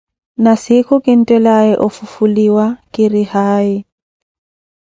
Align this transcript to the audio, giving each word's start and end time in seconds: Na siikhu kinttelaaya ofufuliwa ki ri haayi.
Na 0.43 0.51
siikhu 0.63 0.95
kinttelaaya 1.05 1.75
ofufuliwa 1.85 2.65
ki 2.93 3.03
ri 3.11 3.23
haayi. 3.31 3.75